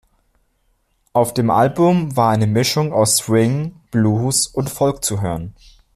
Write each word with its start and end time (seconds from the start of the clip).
Auf 1.13 1.31
dem 1.35 1.51
Album 1.51 2.15
war 2.17 2.31
eine 2.31 2.47
Mischung 2.47 2.91
aus 2.91 3.17
Swing, 3.17 3.79
Blues 3.91 4.47
und 4.47 4.71
Folk 4.71 5.05
zu 5.05 5.21
hören. 5.21 5.53